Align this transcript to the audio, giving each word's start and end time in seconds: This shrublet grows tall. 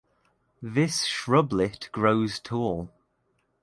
This 0.63 1.05
shrublet 1.07 1.91
grows 1.91 2.39
tall. 2.39 2.89